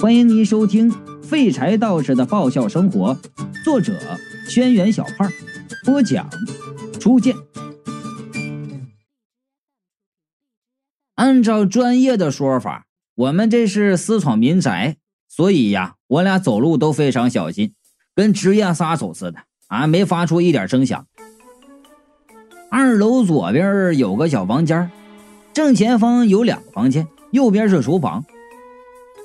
[0.00, 0.90] 欢迎您收听
[1.22, 3.14] 《废柴道士的爆笑生活》，
[3.62, 3.92] 作者：
[4.48, 5.30] 轩辕小胖，
[5.84, 6.26] 播讲：
[6.98, 7.36] 初见。
[11.16, 14.96] 按照专业的说法，我们这是私闯民宅，
[15.28, 17.74] 所以呀，我俩走路都非常小心，
[18.14, 21.06] 跟职业杀手似的啊，没发出一点声响。
[22.70, 24.90] 二楼左边有个小房间，
[25.52, 28.24] 正前方有两个房间，右边是厨房。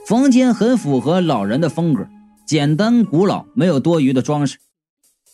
[0.07, 2.07] 房间很符合老人的风格，
[2.45, 4.59] 简单古老，没有多余的装饰。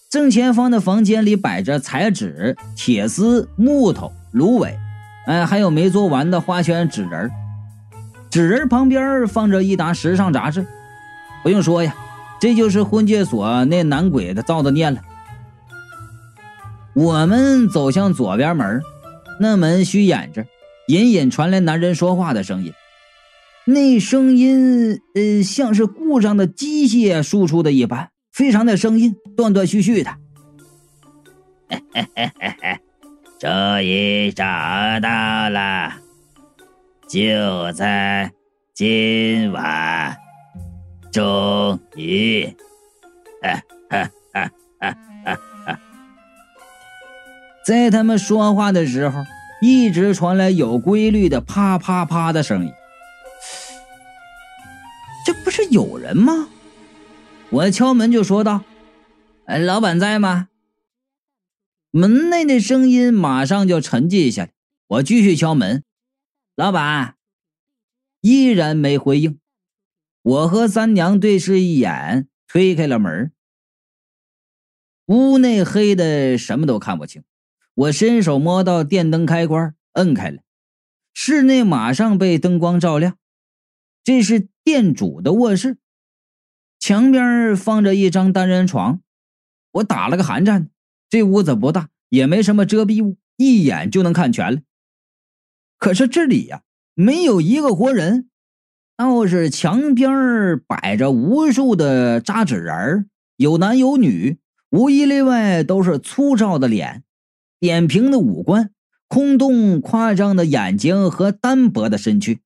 [0.09, 4.80] 正前方的房间里摆着彩纸、铁丝、木头、芦苇，
[5.25, 7.30] 哎，还有没做完的花圈纸人。
[8.30, 10.66] 纸人旁边放着一沓时尚杂志。
[11.44, 11.94] 不用说呀，
[12.39, 15.02] 这就是婚介所那男鬼的造的孽了。
[16.94, 18.81] 我们走向左边门，
[19.38, 20.45] 那门虚掩着，
[20.88, 22.73] 隐隐传来男人说话的声音。
[23.65, 30.16] 那声音，呃，像是故障的机械输出的一般，非常的生硬，断断续续的。
[33.39, 34.44] 终于找
[35.02, 35.94] 到了，
[37.08, 38.31] 就在
[38.73, 40.17] 今晚，
[41.11, 42.55] 终于，
[47.66, 49.21] 在他们说话的时候，
[49.61, 52.71] 一直传来有规律的啪啪啪的声音。
[55.25, 56.50] 这不是有人吗？
[57.50, 58.64] 我敲门就说道
[59.45, 60.50] ：“哎，老板在吗？”
[61.91, 64.53] 门内的声音马上就沉寂下来。
[64.88, 65.83] 我继续敲门，
[66.55, 67.16] 老板
[68.22, 69.39] 依然没回应。
[70.22, 73.31] 我和三娘对视一眼，推开了门。
[75.08, 77.23] 屋内黑的什么都看不清。
[77.73, 80.42] 我伸手摸到电灯开关，摁开了，
[81.14, 83.17] 室内马上被灯光照亮。
[84.03, 85.78] 这是店主的卧室，
[86.80, 89.02] 墙边放着一张单人床。
[89.73, 90.70] 我打了个寒战。
[91.09, 94.61] 这屋子不大，也没什么遮蔽物，一眼就能看全了。
[95.77, 96.61] 可是这里呀，
[96.94, 98.30] 没有一个活人，
[98.95, 104.38] 倒是墙边摆着无数的扎纸人有男有女，
[104.70, 107.04] 无一例外都是粗糙的脸，
[107.60, 108.71] 扁平的五官，
[109.10, 112.39] 空洞夸张的眼睛和单薄的身躯。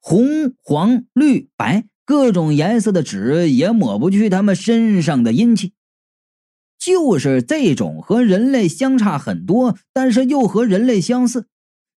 [0.00, 5.72] 红、黄、绿、白，各种颜色的纸也抹不去他们身上的阴气。
[6.78, 11.48] 就是这种和人类相差很多，但是又和人类相似，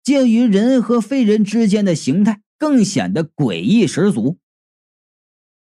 [0.04, 4.38] 介于人和非人之间的形态，更显得诡异十足。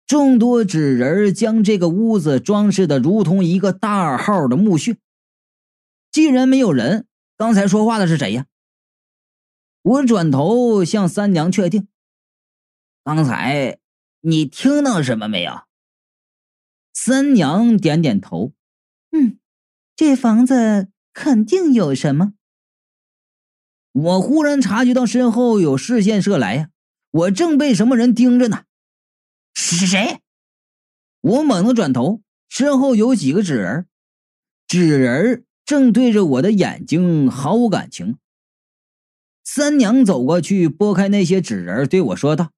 [0.07, 4.97] 众多纸人将这个屋子装饰的如同一个大号的墓穴。
[6.11, 7.05] 既然没有人，
[7.37, 8.45] 刚才说话的是谁呀？
[9.81, 11.87] 我转头向三娘确定。
[13.03, 13.79] 刚才
[14.21, 15.63] 你听到什么没有？
[16.93, 18.53] 三娘点点头，
[19.11, 19.39] 嗯，
[19.95, 22.33] 这房子肯定有什么。
[23.91, 26.69] 我忽然察觉到身后有视线射来呀，
[27.09, 28.65] 我正被什么人盯着呢？
[29.53, 30.19] 是谁？
[31.21, 33.87] 我猛地转头，身后有几个纸人，
[34.67, 38.17] 纸人正对着我的眼睛，毫无感情。
[39.43, 42.51] 三娘走过去，拨开那些纸人，对我说道。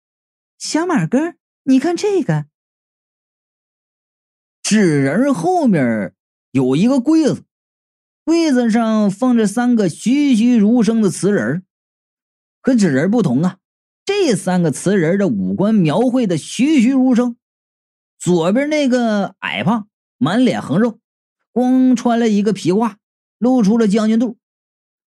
[0.57, 2.45] 小马哥，你看这个
[4.61, 6.13] 纸人后面
[6.51, 7.43] 有一个柜子，
[8.23, 11.65] 柜子上放着三个栩栩如生的瓷人
[12.61, 13.57] 和纸人不同啊，
[14.05, 17.35] 这三个瓷人的五官描绘的栩栩如生。
[18.17, 20.99] 左边那个矮胖，满脸横肉，
[21.51, 22.95] 光穿了一个皮褂，
[23.37, 24.37] 露出了将军肚；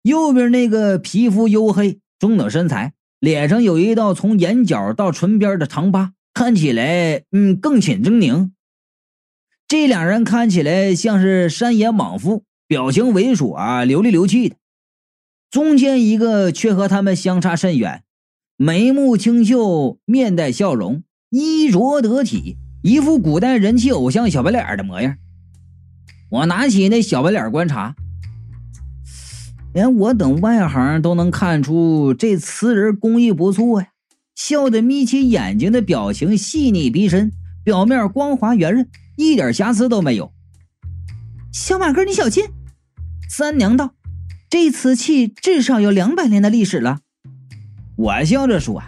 [0.03, 2.93] 右边那个皮肤黝黑，中等身材。
[3.19, 8.51] 脸上有一道从眼角到唇边的长疤，看起来嗯更显狰狞。
[9.67, 14.55] 这两人看起来像是山野莽夫，表情猥琐啊、流里流气的。
[15.51, 18.03] 中间一个却和他们相差甚远，
[18.55, 25.17] 眉目清秀，面带笑容，衣着得体，一副古代人气偶像小白脸的模样。
[26.29, 27.95] 我拿起那小白脸观察。
[29.73, 33.89] 连我等外行都能看出这瓷人工艺不错呀，
[34.35, 37.31] 笑得眯起眼睛的表情细腻逼真，
[37.63, 40.33] 表面光滑圆润，一点瑕疵都没有。
[41.53, 42.45] 小马哥，你小心！
[43.29, 43.93] 三娘道
[44.49, 46.99] ：“这瓷器至少有两百年的历史了。”
[47.95, 48.81] 我笑着说：“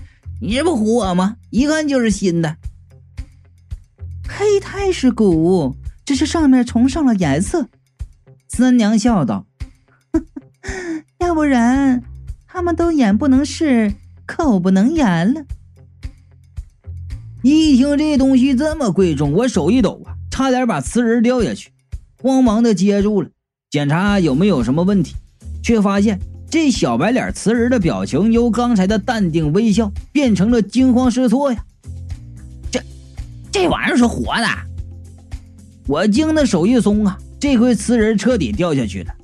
[0.40, 1.36] 你这不唬我吗？
[1.50, 2.56] 一看就是新的。
[4.26, 5.76] 黑胎是古，
[6.06, 7.68] 只是上面重上了颜色。”
[8.48, 9.46] 三娘笑道。
[11.30, 12.02] 要不然，
[12.48, 13.94] 他们都眼不能视，
[14.26, 15.44] 口不能言了。
[17.42, 21.70] 一听这东西这么贵重，我手一抖啊，差点把瓷人掉下去，
[22.20, 23.28] 慌忙的接住了，
[23.70, 25.14] 检查有没有什么问题，
[25.62, 26.18] 却发现
[26.50, 31.64] 这小白脸瓷人的表情由刚才的淡定微笑变成了惊慌失措呀！
[32.72, 32.82] 这
[33.52, 34.48] 这玩意儿是活的？
[35.86, 39.14] 我惊的手一松啊，这回瓷人彻底掉下去了，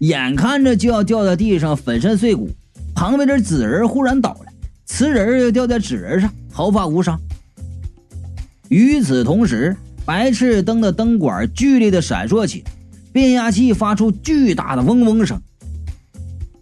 [0.00, 2.48] 眼看着就要掉在地上粉身碎骨，
[2.94, 4.46] 旁边的纸人忽然倒了，
[4.86, 7.20] 瓷人又掉在纸人上，毫发无伤。
[8.70, 9.76] 与此同时，
[10.06, 12.64] 白炽灯的灯管剧烈的闪烁起，
[13.12, 15.38] 变压器发出巨大的嗡嗡声。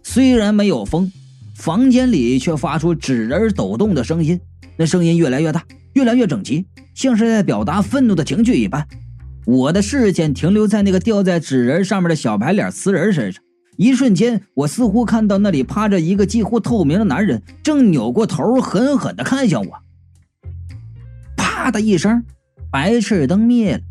[0.03, 1.09] 虽然没有风，
[1.55, 4.37] 房间里却发出纸人抖动的声音，
[4.75, 5.63] 那声音越来越大，
[5.93, 8.85] 越来越整齐，像是在表达愤怒的情绪一般。
[9.49, 13.43] 我的视线停留在那个吊在纸人上面的小白脸瓷人身上，
[13.77, 19.79] 一瞬间，我似乎看到那里趴着一个几乎透明的男人，正扭过头，狠狠地看向我。
[21.35, 22.23] 啪的一声，
[22.71, 23.81] 白炽灯灭了。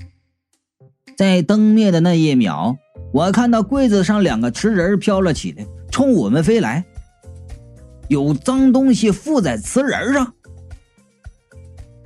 [1.17, 2.77] 在灯灭的那一秒，
[3.13, 6.85] 我看到柜子上两个瓷人飘了起来，冲我们飞来。
[8.07, 10.35] 有脏东西附在瓷人上。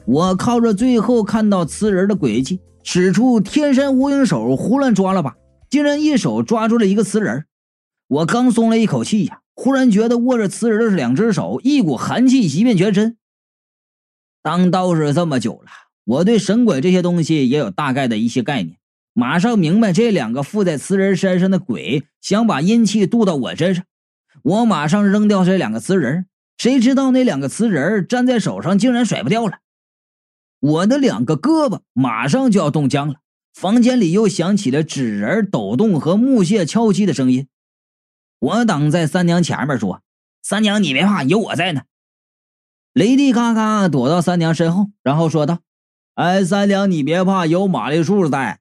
[0.06, 5.37] 我靠着最后看到瓷人的轨迹，使出天山无影手，胡乱抓了把，
[5.70, 7.46] 竟然一手抓住了一个瓷人。
[8.08, 13.17] 我刚松了一口气呀，忽然觉得握着瓷人的是两只手，一股寒气袭遍全身。
[14.43, 15.70] 当道士这么久了，
[16.05, 18.76] 我对神鬼这些东西也有大概的一些概念。
[19.14, 23.85] 马上明白这两个附在瓷人身上的鬼想把阴气渡到我身上，
[24.43, 26.26] 我马上扔掉这两个瓷人。
[26.58, 29.58] 谁知道那两个瓷人粘在手上竟然甩不掉了，
[30.62, 33.17] 我的两个胳膊马上就要冻僵了。
[33.53, 37.49] 房间里又响起了纸人抖动和木屑敲击的声音。
[38.38, 40.03] 我挡在三娘前面说
[40.41, 41.82] ：“三娘，你别怕，有我在呢。”
[42.94, 45.59] 雷迪嘎嘎躲到三娘身后，然后说道
[46.14, 48.61] ：“哎，三娘，你别怕，有玛丽树在。”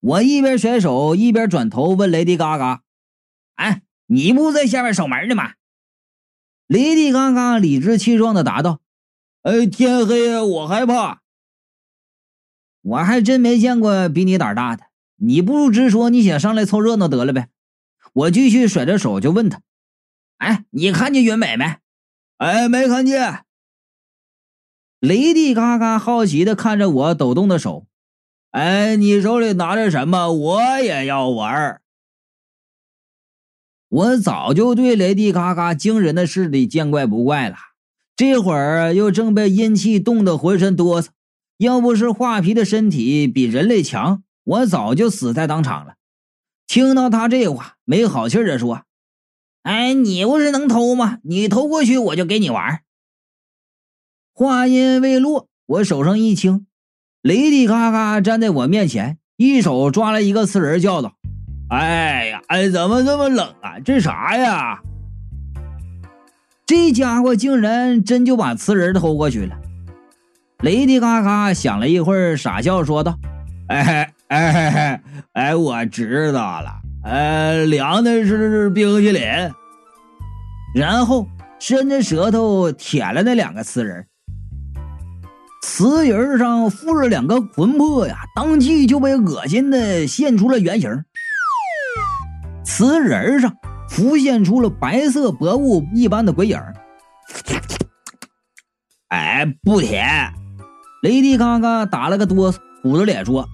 [0.00, 2.82] 我一边甩手一边转头问雷迪嘎嘎
[3.54, 5.54] ：“哎，你不在下面守门呢吗？”
[6.68, 8.80] 雷迪嘎嘎理直气壮的答道
[9.46, 11.22] ：“哎，天黑我害怕。
[12.82, 14.86] 我还真没见过比你胆大的。
[15.18, 17.48] 你不如直说你想上来凑热闹得了呗。”
[18.12, 19.60] 我继续甩着手就问他
[20.38, 21.76] ：“哎，你看见云美没？”
[22.38, 23.44] 哎，没看见。
[24.98, 27.86] 雷迪嘎嘎好奇的看着我抖动的手。
[28.50, 30.32] 哎，你手里拿着什么？
[30.32, 31.80] 我也要玩。
[33.88, 37.56] 我早就对雷迪嘎嘎惊人的势力见怪不怪了，
[38.16, 41.08] 这会儿又正被阴气冻得浑身哆嗦。
[41.58, 45.94] 要不是画皮的身体比人类强，我早就死在当场了。
[46.66, 48.82] 听到他这话，没好气的说。
[49.62, 51.18] 哎，你不是能偷吗？
[51.24, 52.80] 你偷过去，我就给你玩。
[54.34, 56.66] 话音未落，我手上一轻，
[57.22, 61.16] 雷迪嘎嘎站在我面前，一手抓了一个瓷人，叫道
[61.70, 63.80] ：“哎呀，哎，怎么这么冷啊？
[63.80, 64.82] 这啥呀？”
[66.66, 69.56] 这家伙竟然真就把瓷人偷过去了。
[70.60, 73.16] 雷迪嘎嘎想了一会儿，傻笑说道
[73.68, 75.00] ：“哎哎
[75.32, 79.22] 哎，我知道了。”呃，凉的是冰淇淋，
[80.74, 81.28] 然后
[81.60, 84.04] 伸着舌头舔了那两个瓷人，
[85.62, 90.90] 瓷人上附着两个魂魄呀，当即就被恶心的现出了原形。
[92.64, 93.54] 瓷人上
[93.88, 96.60] 浮现出了白色薄雾一般的鬼影。
[99.08, 100.32] 哎，不甜！
[101.02, 103.46] 雷迪嘎嘎打了个哆嗦，捂着脸说：“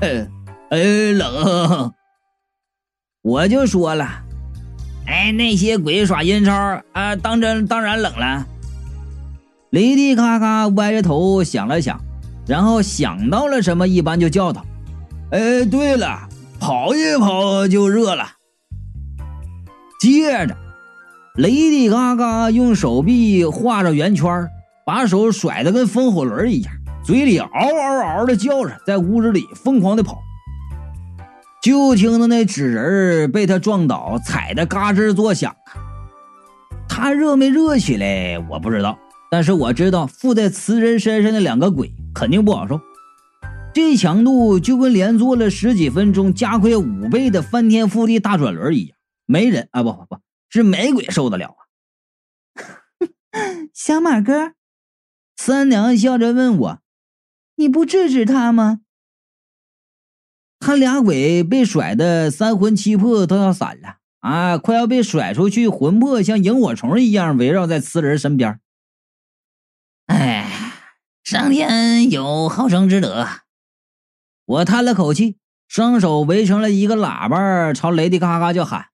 [0.00, 0.28] 哎
[0.70, 0.78] 哎，
[1.12, 1.92] 冷。”
[3.22, 4.22] 我就说了，
[5.06, 6.54] 哎，那些鬼耍阴招
[6.92, 8.46] 啊，当真当然冷了。
[9.70, 12.00] 雷迪咔咔歪着头想了想，
[12.46, 14.64] 然后想到了什么，一般就叫道
[15.32, 16.28] ：“哎，对了，
[16.60, 18.26] 跑一跑就热了。”
[20.00, 20.56] 接着，
[21.34, 24.48] 雷迪嘎嘎用手臂画着圆圈，
[24.86, 26.72] 把手甩得跟风火轮一样，
[27.04, 30.18] 嘴里嗷嗷嗷的叫着，在屋子里疯狂的跑。
[31.62, 35.76] 就听到那纸人被他撞倒，踩得嘎吱作响啊！
[36.88, 38.98] 他热没热起来我不知道，
[39.30, 42.80] 但是我知道附在瓷人身上的两个鬼肯定不好受。
[43.74, 48.96] 这强度就跟连做了十几分钟加快五倍的翻天覆地大转轮一样，
[49.30, 51.62] 没人啊不不不是没鬼受得了啊！
[53.72, 54.54] 小马哥，
[55.36, 56.82] 三娘笑着问我
[57.54, 58.80] ：“你不制止他吗？”
[60.58, 64.58] 他俩鬼被甩的三魂七魄都要散了啊！
[64.58, 68.58] 快要被甩出去，魂魄像萤火虫一样围绕在瓷人身边。
[70.06, 70.50] 哎，
[71.22, 73.28] 上天有好生之德。
[74.44, 78.86] 我叹了口气，双手围成了一个喇叭，朝雷迪嘎嘎就喊：“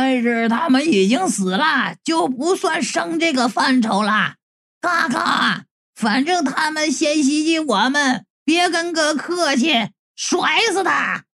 [0.00, 4.36] 但是他们已经死了，就不算生这个范畴了。
[4.80, 5.64] 嘎嘎，
[5.96, 9.72] 反正他们先袭击我们，别跟哥客气，
[10.14, 11.24] 甩死他！”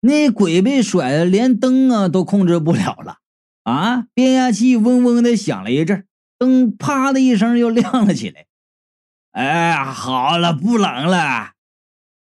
[0.00, 3.18] 那鬼被甩的连灯啊都控制不了了，
[3.64, 4.06] 啊！
[4.14, 6.06] 变压器嗡嗡的响了一阵，
[6.38, 8.46] 灯啪的一声又亮了起来。
[9.32, 11.50] 哎，好了，不冷了。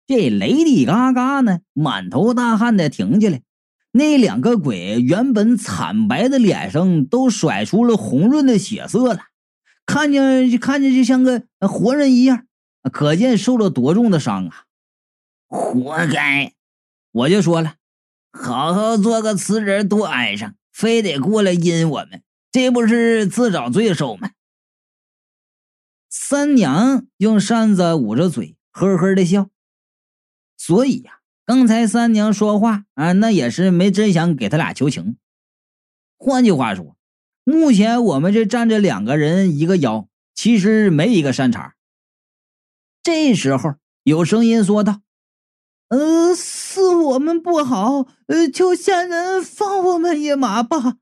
[0.06, 3.42] 这雷迪嘎嘎呢，满头大汗的停下来。
[3.92, 9.20] 那两个鬼原本惨白的脸上都甩出了红润的血色了，
[9.84, 12.46] 看见看见就像个活人一样，
[12.92, 14.64] 可见受了多重的伤啊！
[15.48, 16.52] 活该！
[17.10, 17.74] 我就说了，
[18.30, 24.30] 好好做个瓷人多挨上，非得过来阴我们，这不是自找罪受吗？
[26.08, 29.50] 三娘用扇子捂着嘴，呵呵的笑。
[30.56, 31.19] 所以呀，
[31.50, 35.16] 刚才三娘说话啊，那也是没真想给他俩求情。
[36.16, 36.94] 换句话说，
[37.42, 41.74] 目前我们这站着两个人一个妖，其实没一个善茬。
[43.02, 45.00] 这时候有声音说道。
[45.88, 50.98] 呃，是我们不好，呃，求仙人放我们一马吧。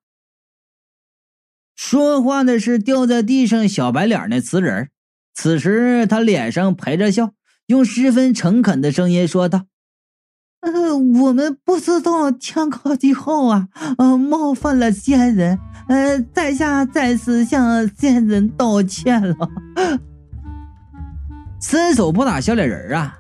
[1.77, 4.89] 说话的是掉在地上小白脸那瓷人，
[5.35, 7.35] 此时他脸上陪着笑，
[7.67, 9.67] 用十分诚恳的声音说道
[10.61, 19.37] ：“呃，我们不知道天高地厚啊，呃，冒犯了仙人，呃，在下再次向仙人道歉了。
[21.61, 23.15] 伸手不打笑脸人啊。”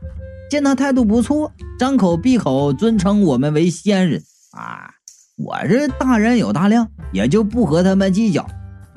[0.51, 4.91] 见他态度不错，张口闭口尊称我们为仙人啊！
[5.37, 8.47] 我这大人有大量，也就不和他们计较，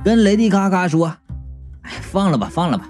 [0.02, 1.08] 跟雷迪嘎嘎说
[1.84, 2.88] ：“哎，放了吧，放了吧。”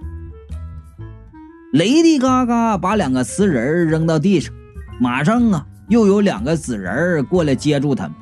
[1.73, 4.53] 雷迪嘎嘎把两个瓷人扔到地上，
[5.01, 8.13] 马上啊，又有两个紫人过来接住他们。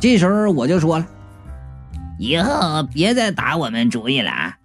[0.00, 1.06] 这时候我就说了
[2.18, 4.58] ：“以后别再打我们主意了。”啊！”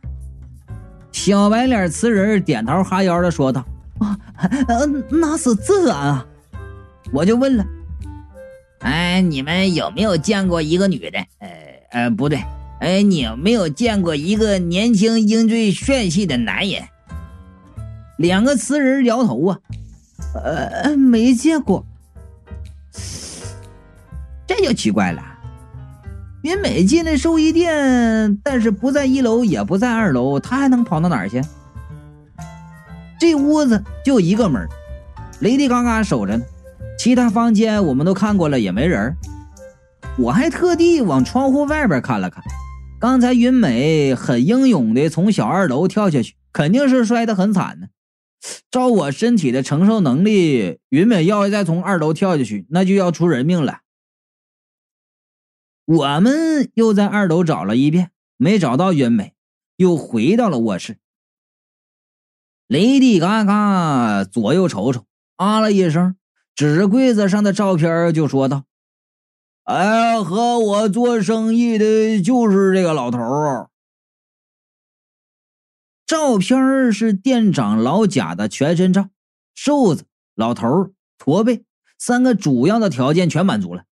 [1.14, 3.64] 小白脸瓷人点头哈腰的说道。
[4.00, 4.18] 啊，
[5.12, 6.26] 那是自然啊！
[7.14, 7.64] 我就问了，
[8.80, 11.20] 哎，你们有没有见过一个女的？
[11.38, 11.50] 呃
[11.92, 12.44] 呃，不对，
[12.80, 16.82] 哎，你有没有见过一个年轻英俊帅气的男人？
[18.18, 19.60] 两个瓷人摇头啊，
[20.44, 21.86] 呃，没见过。
[24.48, 25.22] 这就奇怪了，
[26.44, 31.42] 云美进了兽医店，但是不在一楼，也不在二楼，他还能跑到哪儿去？
[33.20, 34.68] 这屋子就一个门，
[35.40, 36.44] 雷迪嘎嘎守着呢。
[37.00, 39.16] 其他房间我们都看过了，也没人。
[40.18, 42.44] 我还特地往窗户外边看了看，
[43.00, 47.88] 刚才云美很英勇的从小二楼跳下去，肯定是摔得很惨呢。
[48.70, 53.80] 照我身体的承受能力，云美要是再从二楼跳下去，那就要出人命了。
[55.86, 59.34] 我们又在二楼找了一遍，没找到云美，
[59.78, 60.98] 又回到了卧室。
[62.68, 66.16] 雷迪嘎嘎左右瞅瞅，啊了一声，
[66.56, 68.64] 指着柜子上的照片就说道
[69.66, 73.70] ：“哎，和我做生意的就是这个老头儿。
[76.06, 79.10] 照片是店长老贾的全身照，
[79.56, 81.66] 瘦子、老头、驼背
[81.98, 83.86] 三个主要的条件全满足了。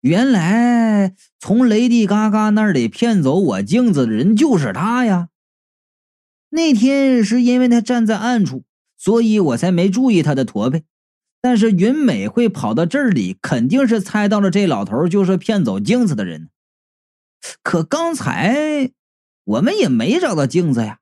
[0.00, 5.28] 原来从雷迪嘎嘎那里骗走我镜子的人就是他呀！”
[6.52, 8.64] 那天是因为他站在暗处，
[8.98, 10.84] 所以我才没注意他的驼背。
[11.40, 16.50] 但是云美会跑到这里，肯定是猜到了这老头就是骗走镜子的人。
[17.62, 18.90] 可刚才
[19.44, 20.98] 我们也没找到镜子呀。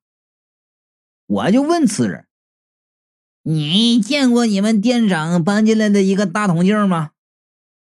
[1.27, 2.27] 我就问此人
[3.43, 7.11] ：“你见过你们店长搬进来的一个大铜镜吗？”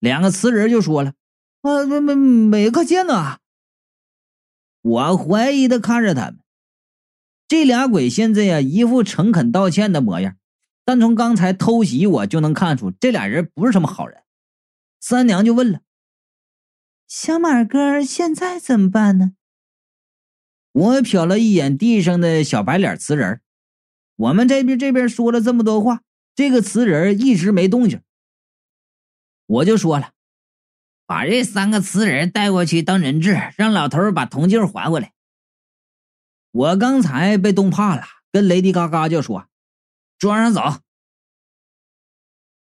[0.01, 1.15] 两个瓷人就说了
[1.63, 3.39] ：“啊，没没没看见呢。”
[4.81, 6.39] 我怀疑的看着他们。
[7.49, 10.37] 这俩鬼现在呀，一副诚恳道歉的模样，
[10.85, 14.23] 但从刚才偷袭我就能看出，这俩人不是什么好人。
[15.01, 15.81] 三娘就问了
[17.09, 19.33] ：“小马哥现在怎么办呢？”
[20.79, 23.41] 我瞟了一眼地上的小白脸瓷人，
[24.15, 26.03] 我们这边这边说了这么多话，
[26.37, 28.01] 这个瓷人一直没动静。
[29.47, 30.13] 我就说了
[31.05, 35.13] ：“把这三个瓷人带过去当人质，让老头把铜镜还回来。”
[36.53, 39.49] 我刚才被冻怕了，跟雷迪嘎嘎就说
[40.17, 40.81] ：“装上走。”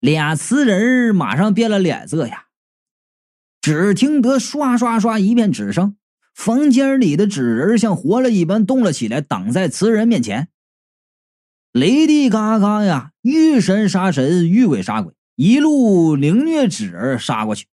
[0.01, 2.47] 俩瓷人马上变了脸色呀。
[3.61, 5.95] 只听得唰唰唰一片纸声，
[6.33, 10.47] 房间里的纸人像活了一般动了起来，挡在瓷人面前。
[11.73, 17.67] 雷地嘎嘎呀，遇神杀神，遇鬼杀鬼，一路凌虐纸人杀过去。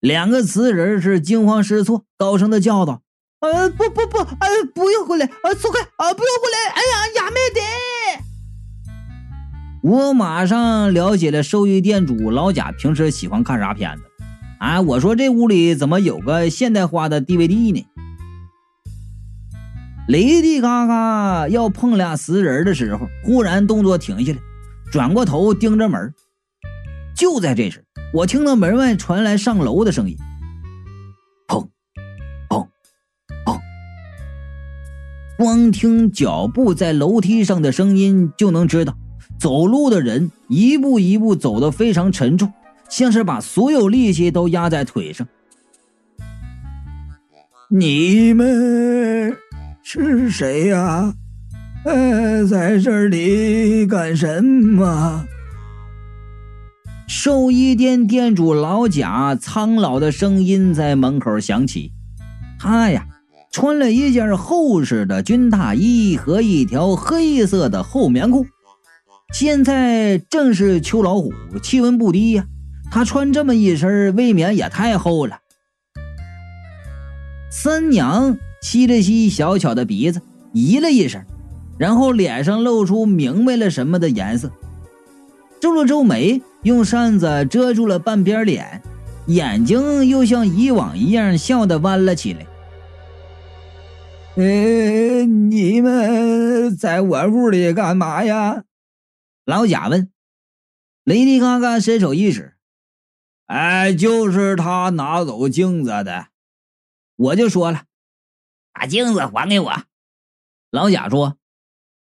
[0.00, 3.02] 两个瓷人是惊慌失措，高声的叫道
[3.40, 6.70] ：“呃，不不不，呃，不要过来，呃，走开，啊，不要过来！
[6.74, 7.60] 哎呀，亚美得！”
[9.90, 14.02] 我马上了解了寿衣店主老贾平时喜欢看啥片子。
[14.58, 17.86] 啊，我说这屋里怎么有个现代化的 DVD 呢？
[20.08, 24.38] 雷迪嘎嘎要碰俩死人的时候，忽然动作停下来，
[24.90, 26.14] 转过头盯着门。
[27.16, 30.16] 就在这时，我听到门外传来上楼的声音，
[31.48, 31.66] 砰，
[32.48, 32.66] 砰，
[33.46, 33.58] 砰。
[35.38, 38.96] 光听脚步在楼梯上的声音，就能知道
[39.38, 42.52] 走路的人一步一步走得非常沉重。
[42.88, 45.26] 像是把所有力气都压在腿上。
[47.68, 49.36] 你们
[49.82, 51.14] 是谁呀？
[51.84, 55.26] 呃，在这里干什么？
[57.06, 61.92] 寿衣店店主老贾苍老的声音在门口响起。
[62.58, 63.06] 他呀，
[63.50, 68.46] 穿了一件厚实的军大衣和一条黑色的厚棉裤。
[69.32, 72.46] 现在正是秋老虎，气温不低呀。
[72.94, 75.40] 他穿这么一身，未免也太厚了。
[77.50, 80.22] 三娘吸了吸小巧的鼻子，
[80.54, 81.20] 咦了一声，
[81.76, 84.48] 然后脸上露出明白了什么的颜色，
[85.60, 88.80] 皱了皱眉，用扇子遮住了半边脸，
[89.26, 92.46] 眼睛又像以往一样笑得弯了起来。
[94.36, 98.62] 呃，你们在我屋里干嘛呀？
[99.44, 100.10] 老贾问。
[101.02, 102.53] 雷迪嘎嘎伸手一指。
[103.46, 106.28] 哎，就是他拿走镜子的，
[107.16, 107.84] 我就说了，
[108.72, 109.84] 把镜子还给我。
[110.70, 111.36] 老贾说：“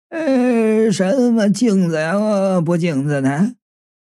[0.09, 2.61] 呃，什么镜子呀？
[2.63, 3.55] 不镜子的？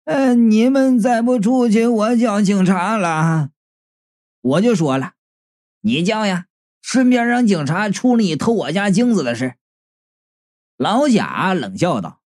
[0.05, 3.51] 呃，你们再不出去，我叫警察了。”
[4.41, 5.13] 我就说了
[5.81, 6.47] ：“你叫呀，
[6.81, 9.55] 顺便让警察处理偷我家镜子的事。”
[10.75, 12.21] 老贾冷笑道：“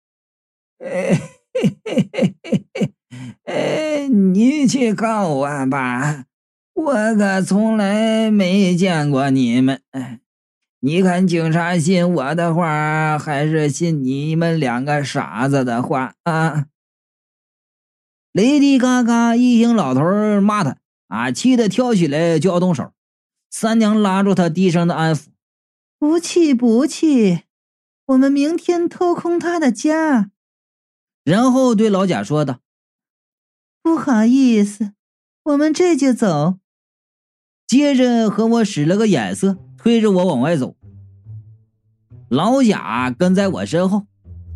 [0.78, 1.18] 嘿
[1.52, 2.94] 嘿嘿嘿嘿嘿。”
[3.44, 6.24] 哎，你去告我吧，
[6.74, 9.80] 我可从来没见过你们。
[10.80, 16.66] 你看，警察信我的话，还是信你们两个傻子的话啊？
[18.32, 20.02] 雷迪嘎嘎一听老头
[20.40, 20.76] 骂他
[21.08, 22.90] 啊，气得跳起来就要动手。
[23.48, 25.26] 三娘拉住他，低声的安抚
[26.00, 27.42] ：“不气不气，
[28.06, 30.32] 我们明天偷空他的家。”
[31.24, 32.58] 然后对老贾说道。
[33.84, 34.92] 不好意思，
[35.42, 36.56] 我们这就走。
[37.66, 40.74] 接着和我使了个眼色，推着我往外走。
[42.30, 44.06] 老贾跟在我身后，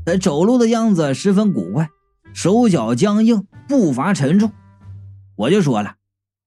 [0.07, 1.91] 他走路的样子十分古怪，
[2.33, 4.51] 手脚僵硬，步伐沉重。
[5.37, 5.97] 我就说了：“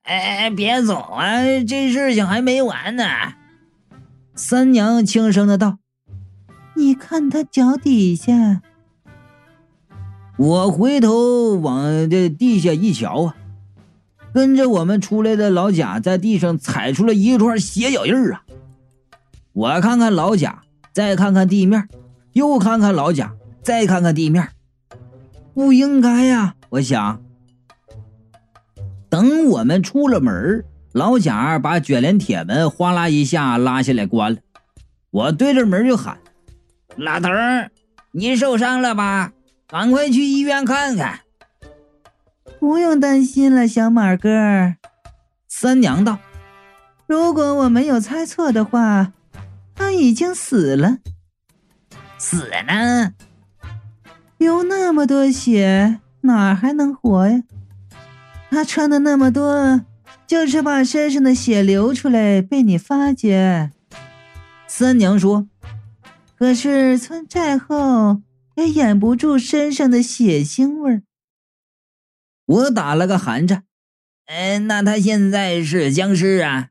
[0.01, 3.03] 哎，别走啊，这事情还没完呢。”
[4.33, 5.77] 三娘轻声的道
[6.75, 8.63] ：“你看他脚底下。”
[10.37, 13.35] 我回头往这地下一瞧啊，
[14.33, 18.43] 跟着我们出来的老贾在地上踩出了一串血脚印啊！
[19.53, 20.63] 我看看老贾，
[20.93, 21.87] 再看看地面，
[22.33, 24.49] 又看看老贾，再看看地面，
[25.53, 26.55] 不应该呀！
[26.69, 27.21] 我想。
[29.09, 30.63] 等我们出了门，
[30.93, 34.39] 老贾把卷帘铁门哗啦一下拉下来关了。
[35.11, 36.17] 我对着门就喊
[36.95, 37.69] ：“老头儿，
[38.13, 39.33] 你受伤了吧？”
[39.71, 41.21] 赶快去医院看看。
[42.59, 44.29] 不用担心了，小马哥。
[45.47, 46.19] 三娘道
[47.07, 49.13] ：“如果我没有猜错的话，
[49.73, 50.97] 他已经死了。
[52.17, 53.13] 死呢？
[54.37, 57.41] 流那么多血，哪还能活呀？
[58.49, 59.85] 他穿的那么多，
[60.27, 63.71] 就是怕身上的血流出来被你发觉。”
[64.67, 65.47] 三娘说
[66.37, 68.21] ：“可是村寨后。”
[68.61, 71.03] 也掩不住身上的血腥味儿。
[72.45, 73.65] 我打了个寒颤。
[74.25, 76.69] 哎，那他现在是僵尸啊？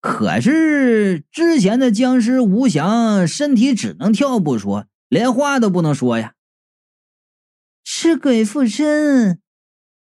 [0.00, 6.34] 可是之前的僵尸吴翔身体只能跳不说，连话都不能说呀。
[7.84, 9.40] 是鬼附身。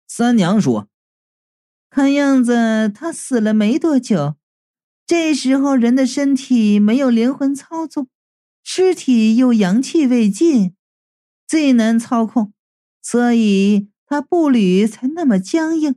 [0.07, 0.89] 三娘说
[1.91, 4.37] ：“看样子他死了没多久。
[5.07, 8.09] 这时候人的身体没有灵魂操纵。”
[8.65, 10.75] 尸体又阳气未尽，
[11.47, 12.53] 最难操控，
[13.03, 15.97] 所以他步履才那么僵硬。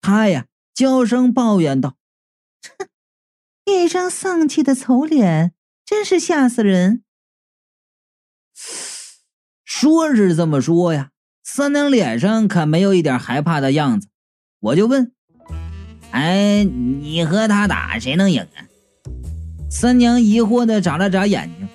[0.00, 1.96] 他呀，娇声抱怨道
[2.78, 2.88] ：“哼，
[3.64, 7.04] 一张丧气的丑脸，真是吓死人。
[9.64, 11.10] 说是这么说呀，
[11.44, 14.08] 三娘脸上可没有一点害怕的样子。
[14.60, 15.12] 我就问
[16.10, 18.66] ：“哎，你和他打，谁能赢啊？”
[19.68, 21.68] 三娘疑惑的眨了眨眼睛：“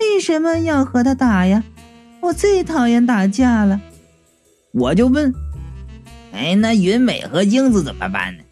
[0.00, 1.62] 为什么要和他打呀？
[2.20, 3.80] 我最讨厌打架了。”
[4.72, 5.34] 我就问
[6.32, 8.42] ：“哎，那云美和英子怎么办呢？”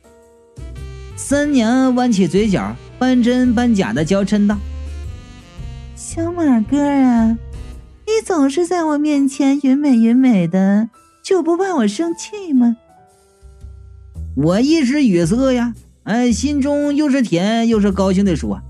[1.16, 4.58] 三娘弯起嘴角，半真半假的娇嗔道
[5.94, 7.38] ：“小马哥啊。”
[8.06, 10.90] 你总是在我面前云美云美的，
[11.22, 12.76] 就不怕我生气吗？
[14.36, 18.60] 我一时语塞呀，哎，心中又是甜又是高兴的说：“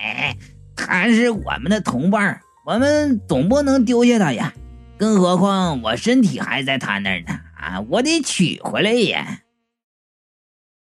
[0.00, 0.36] 哎，
[0.74, 4.52] 他是我们的同伴，我们总不能丢下他呀。
[4.98, 9.40] 更何况我身体还在他那儿呢，啊，我得取回来呀。”